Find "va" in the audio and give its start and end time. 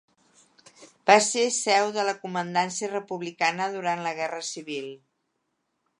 1.09-1.17